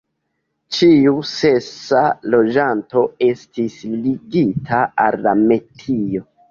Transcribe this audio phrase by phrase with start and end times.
[0.77, 2.01] Ĉiu sesa
[2.37, 6.31] loĝanto estis ligita al la metio.